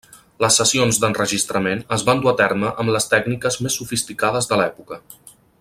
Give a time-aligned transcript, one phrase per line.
[0.43, 5.03] Les sessions d'enregistrament es van dur a terme amb les tècniques més sofisticades de l'època.